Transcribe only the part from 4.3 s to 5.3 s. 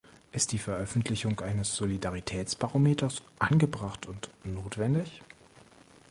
notwendig?